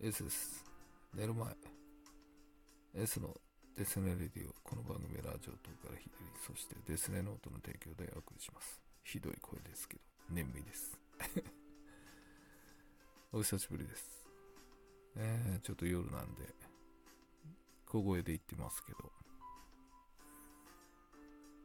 [0.00, 0.64] S です。
[1.12, 1.48] 寝る前。
[2.94, 3.34] S の
[3.76, 4.54] デスネレディオ。
[4.62, 6.08] この番組ラジオ等から左、
[6.46, 8.80] そしてデスネノートの提供でお送りします。
[9.02, 10.96] ひどい声ですけど、眠いです。
[13.32, 14.24] お久しぶりです。
[15.16, 16.54] えー、ちょっと夜なんで、
[17.84, 19.12] 小声で言ってますけど。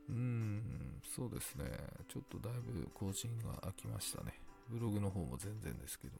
[0.09, 1.65] うーん、そうですね。
[2.07, 4.39] ちょっとだいぶ更新が空きましたね。
[4.69, 6.19] ブログの方も全然ですけど。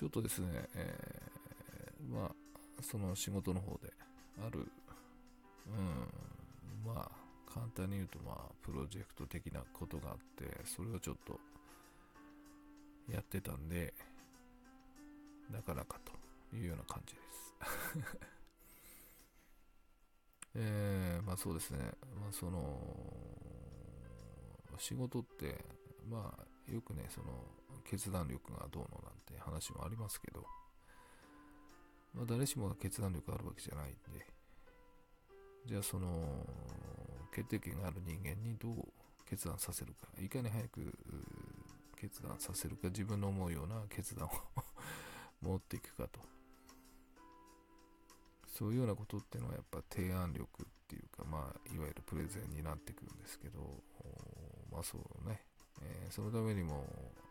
[0.00, 2.30] ちょっとですね、えー、まあ、
[2.80, 3.92] その仕事の方で、
[4.42, 4.60] ある、
[5.66, 5.70] う
[6.88, 7.10] ん、まあ、
[7.52, 11.38] 簡単に言うと、まあ、プロジェクト的なことがあって、それをちょっと、
[13.12, 13.92] やってたんで、
[15.50, 15.98] なかなか
[16.50, 17.54] というような感じです。
[20.56, 22.80] えー、まあそうですね、まあその、
[24.78, 25.62] 仕事って、
[26.08, 27.44] まあよくね、その、
[27.84, 30.44] 決断力がどうのなんて話もありますけど、
[32.14, 34.26] まあ、誰しもが決断力あるわけじゃないんで、
[35.66, 36.46] じゃあその、
[37.32, 38.88] 決定権がある人間にどう
[39.28, 40.92] 決断させるか、いかに早く
[41.96, 44.30] 決断させるか、自分の思うような決断を
[45.40, 46.20] 持っていくかと。
[48.46, 53.82] そういうようなことっていうのはやっぱ提案力っていうか、まあ、いわゆるプレゼンになってくるんですけど、
[54.70, 55.42] まあそうね、
[55.82, 56.84] えー、そのためにも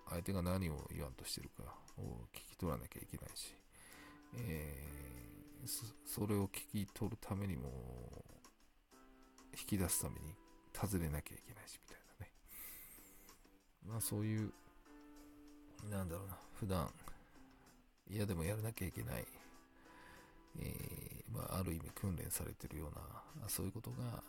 [0.09, 1.64] 相手が何を言わんとしてるか
[1.97, 3.53] を聞き取らなきゃいけないし、
[4.36, 5.67] えー、
[6.05, 7.70] それを聞き取るためにも
[9.58, 10.33] 引き出すために
[10.73, 12.31] 尋ねなきゃいけないしみたいなね。
[13.88, 14.52] まあそういう
[15.89, 16.89] なんだろうな普段
[18.09, 19.25] 嫌でもやらなきゃいけない、
[20.59, 24.23] えー、まあ、ある意味訓練されてるようなそういうことが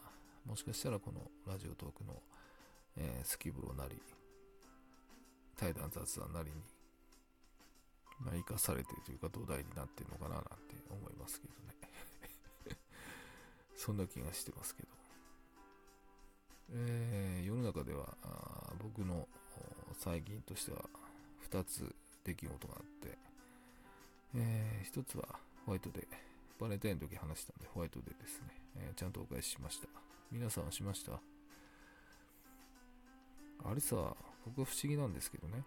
[0.46, 2.14] もしかしたらこのラジオトークの
[2.96, 4.00] えー、スキブロなり、
[5.56, 6.56] 対談雑談なりに、
[8.20, 10.50] まあ、生かされてというか土台になってるのかななんて
[10.91, 11.55] 思いますけど
[12.74, 12.77] ね。
[13.77, 14.88] そんな気がしてますけど。
[16.72, 19.26] えー、世の中ではあ僕の
[19.98, 20.88] 最近としては
[21.50, 21.94] 2つ
[22.25, 23.19] 出来事があって、
[24.34, 26.06] えー、1つはホワイトデー。
[26.60, 29.88] バレンタインの時話したんでホワイトデーですね、えー、ちゃんとお返ししました。
[30.31, 31.20] 皆さんはしました？
[33.70, 35.62] あれさ、僕は不思議なんですけどね。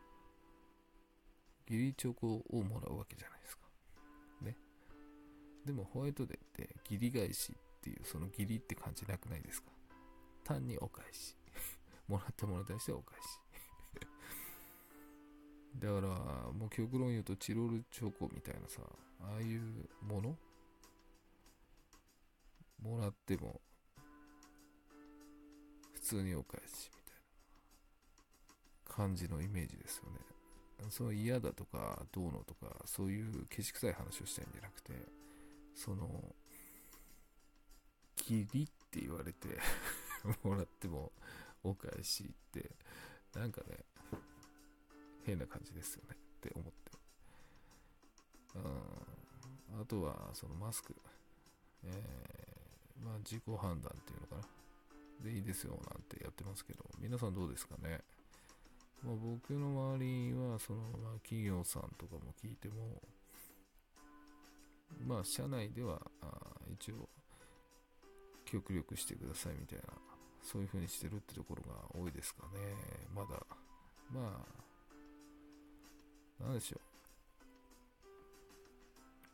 [1.69, 3.63] 義理チョコをもらうわけじゃないですか。
[4.41, 4.57] ね。
[5.65, 9.69] でもホワイトデーって義理返しっていうその義理って感じなくないですか
[10.43, 11.37] 単にお返し。
[12.09, 13.39] もらったものに対してお返し。
[15.79, 18.81] だから、もう極論言うとチロルチョコみたいなさ、
[19.21, 20.37] ああいうもの？
[22.81, 23.61] もらっても
[25.93, 26.91] 普通にお返し
[28.95, 30.19] 感じのイメージですよね。
[30.89, 34.91] その嫌だとかどうのとかそういうけし臭い話をしたいんじゃなくて
[35.73, 36.35] その
[38.17, 39.47] 義理って言われて
[40.43, 41.11] もらっても
[41.63, 42.69] お返しって
[43.33, 43.85] なんかね
[45.23, 46.91] 変な感じですよねって思って。
[48.55, 48.59] う
[49.77, 49.81] ん。
[49.81, 50.95] あとはそのマスク。
[51.85, 54.47] えー、まあ自己判断っていうのかな。
[55.21, 58.03] でいいですよなんてやってますけど皆さんどうですかね？
[59.03, 63.01] まあ、僕の周りはその、まあ、企業さんとかも聞いても、
[65.05, 65.99] まあ、社内では
[66.71, 67.09] 一応
[68.45, 69.85] 極力してくださいみたいな
[70.41, 72.59] そういう風にしてるってところが多いですかね。
[73.13, 73.29] まだ
[74.11, 74.45] ま
[76.41, 76.77] あなんでしょ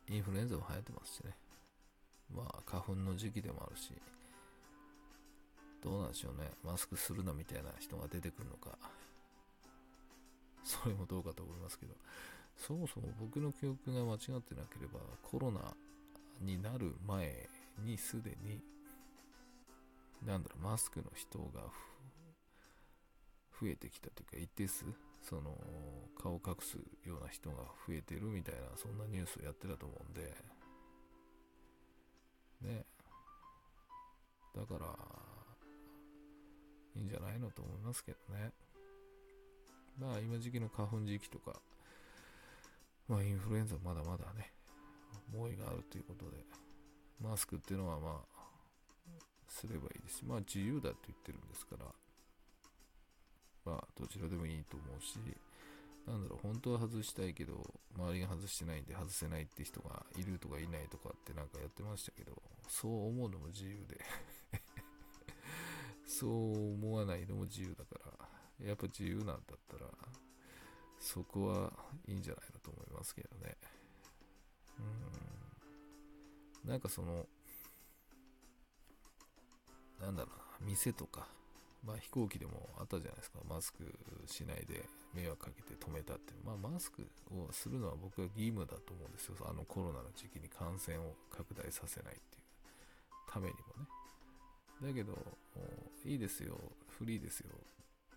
[0.08, 0.12] う。
[0.12, 1.36] インフルエンザも流行ってますしね。
[2.34, 3.92] まあ花粉の時期でもあるし
[5.82, 6.50] どうなんでしょうね。
[6.64, 8.78] マスクするなみたいな人が出てくるのか。
[10.70, 11.94] それもどうかと思いますけど、
[12.56, 15.74] そもそも僕の記憶が間違ってなければ、コロナ
[16.40, 17.48] になる前
[17.84, 18.62] にすでに、
[20.24, 21.62] なんだろう、マスクの人が
[23.60, 24.84] 増えてきたというか、一定数、
[25.22, 25.56] その、
[26.22, 26.76] 顔を隠す
[27.06, 27.56] ような人が
[27.86, 30.34] 増えてるみたいな、そんなニュースをやってたと思うんで、
[32.60, 32.84] ね。
[34.54, 34.86] だから、
[36.94, 38.52] いいんじゃないのと思いますけどね。
[40.00, 41.60] まあ今時期の花粉時期とか、
[43.06, 44.50] まあインフルエンザまだまだね、
[45.30, 46.38] 猛威があるということで、
[47.20, 48.40] マスクっていうのはまあ、
[49.46, 51.84] すればいいですし、まあ自由だと言ってるんですから、
[53.66, 55.18] まあどちらでもいいと思うし、
[56.06, 57.60] なんだろう、本当は外したいけど、
[57.94, 62.32] 周りが外してないんで外せないって人がいるとかいないとかってなんかやってましたけど、
[62.68, 64.00] そう思うのも自由で
[66.08, 68.29] そう思わないのも自由だから、
[68.64, 69.90] やっぱ自由なんだったら、
[70.98, 71.72] そこは
[72.06, 73.56] いいんじゃないのと思いますけどね。
[76.64, 76.70] うん。
[76.70, 77.26] なんかその、
[80.00, 80.30] なんだろ
[80.60, 81.26] うな、店とか、
[81.84, 83.38] まあ飛行機でもあったじゃないですか。
[83.48, 83.78] マスク
[84.26, 84.84] しないで
[85.14, 86.34] 迷惑かけて止めたって。
[86.44, 89.36] まあマスクをするのは僕は義務だと思うんですよ。
[89.48, 92.42] あのコロナの時期に感染を拡大させないっていう
[93.30, 93.88] ためにもね。
[94.82, 95.12] だけど、
[96.04, 96.58] いいですよ、
[96.88, 97.50] フリーですよ、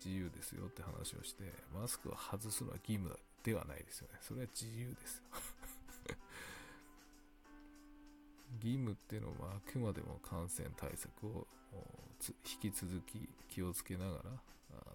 [0.03, 4.17] 自由ですよって話をして、マスクを外すのは義務ではないですよね。
[4.21, 5.23] それは自由です。
[8.61, 11.47] 義務っていうのはあくまでも感染対策を
[12.21, 14.23] 引き続き気をつけながら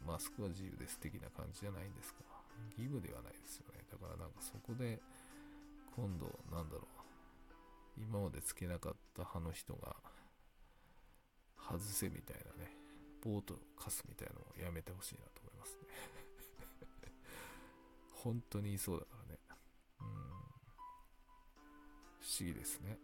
[0.06, 2.20] マスクは自由です的な感じじゃないんですか
[2.76, 5.00] 義務ではないですよねだからなんかそこで
[5.94, 6.84] 今度なんだろう
[8.00, 9.96] 今までつけなかった派の人が
[11.58, 12.77] 外せみたいなね
[13.23, 15.87] ボート貸すみたいなのをやめてほしいなと思いますね。
[18.12, 19.38] 本当にいそうだからね。
[20.00, 20.06] うん。
[22.20, 22.99] 不思議ですね。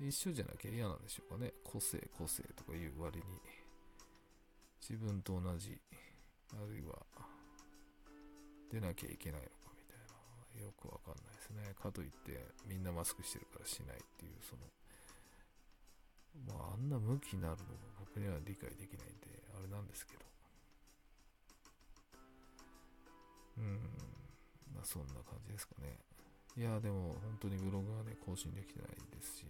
[0.00, 1.52] 一緒じゃなきゃ嫌なんでしょうかね。
[1.62, 3.24] 個性、個性とか言う割に、
[4.80, 5.80] 自分と同じ、
[6.52, 7.06] あるいは、
[8.70, 9.98] 出なきゃいけないのかみたい
[10.58, 11.74] な、よくわかんないですね。
[11.74, 14.62] かといって、みんなマスクしてるからしないっていう、その、
[16.46, 20.24] まあ、あんな向きになるのが僕には理解できないんで、あれなんですけど。
[23.58, 23.78] うん、
[24.74, 25.98] まあそんな感じですかね。
[26.56, 29.46] いや、でも本当にブログがね、更新できてないですし、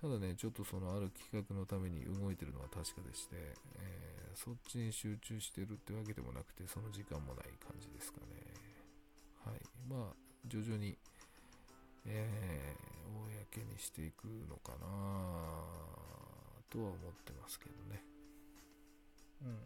[0.00, 3.36] ただね、ちょっとそのある企画のために動いてるのは確かでして、
[3.78, 8.42] えー、そっちに集中してるってわけでもなくて、その時間もない感じですかね。
[9.44, 9.60] はい。
[9.86, 10.16] まあ、
[10.46, 10.96] 徐々に、
[12.06, 12.49] えー、
[13.80, 14.86] していくのかな
[16.68, 18.02] とは思ってますけどね。
[19.42, 19.58] うん。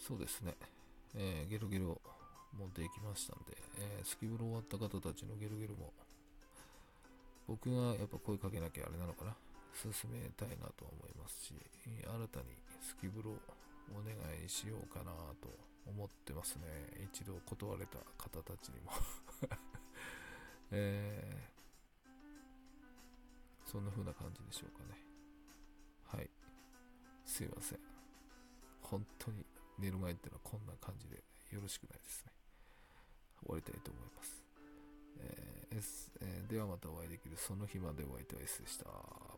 [0.00, 0.56] そうですね。
[1.14, 2.00] えー、ゲロゲロ
[2.58, 5.92] もできましたんで、えー、スキブロ終わった方たちのゲロゲロも
[7.46, 9.36] 僕がやっぱ声かけなきゃあれなのかな
[9.76, 11.54] 進めたいなと思いますし
[11.84, 13.32] 新たにスキブロ
[13.92, 14.14] お願
[14.44, 15.48] いしようかなと
[15.86, 16.62] 思ってますね
[17.12, 18.92] 一度断れた方たちにも
[20.72, 24.98] えー、そんな風な感じでしょうかね
[26.06, 26.28] はい
[27.24, 27.78] すいません
[28.80, 29.44] 本当に
[29.78, 31.22] 寝る前ってのはこんな感じで
[31.54, 32.32] よろしくないですね
[33.44, 34.42] 終わりたいと思います
[35.20, 38.84] えー S えー、ではまたお会いできるその日までお相手は S でした。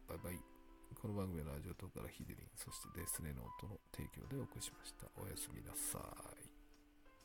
[0.08, 0.38] バイバイ。
[1.00, 5.06] この番組のラジオ等からヒデリン、そしてデスネノートの提供でお送りしました。
[5.16, 5.98] おやすみなさ
[6.38, 6.43] い。